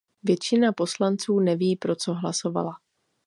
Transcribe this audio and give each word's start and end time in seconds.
Většina 0.23 0.71
poslanců 0.73 1.39
neví, 1.39 1.75
pro 1.75 1.95
co 1.95 2.13
hlasovala. 2.13 2.71